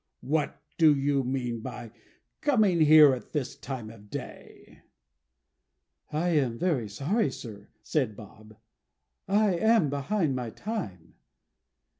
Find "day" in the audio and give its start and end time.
4.09-4.79